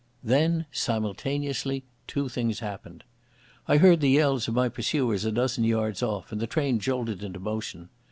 Then 0.23 0.65
simultaneously 0.71 1.83
two 2.07 2.27
things 2.27 2.57
happened. 2.57 3.03
I 3.67 3.77
heard 3.77 4.01
the 4.01 4.09
yells 4.09 4.47
of 4.47 4.55
my 4.55 4.67
pursuers 4.67 5.25
a 5.25 5.31
dozen 5.31 5.63
yards 5.63 6.01
off, 6.01 6.31
and 6.31 6.41
the 6.41 6.47
train 6.47 6.79
jolted 6.79 7.21
into 7.21 7.39
motion. 7.39 7.89